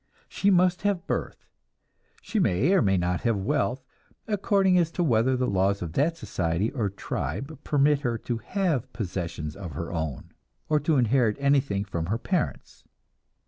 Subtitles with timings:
[0.27, 1.45] She must have birth;
[2.23, 3.83] she may or may not have wealth,
[4.27, 8.91] according as to whether the laws of that society or tribe permit her to have
[8.93, 10.31] possessions of her own,
[10.67, 12.83] or to inherit anything from her parents.